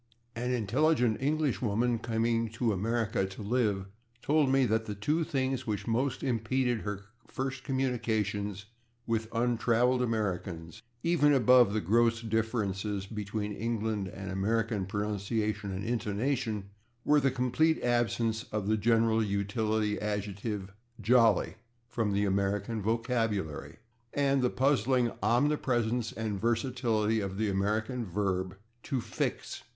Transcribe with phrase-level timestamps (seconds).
[0.35, 3.85] An intelligent Englishwoman, coming to America to live,
[4.23, 8.65] told me that the two things which most impeded her first communications
[9.05, 15.83] with untravelled Americans, even above the gross differences [Pg116] between England and American pronunciation and
[15.85, 16.71] intonation,
[17.05, 21.53] were the complete absence of the general utility adjective /jolly/
[21.87, 23.77] from the American vocabulary,
[24.15, 29.61] and the puzzling omnipresence and versatility of the American verb /to fix